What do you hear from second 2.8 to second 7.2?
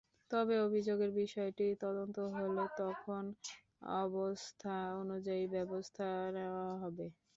তখন অবস্থা অনুযায়ী ব্যবস্থা নেওয়া হবে।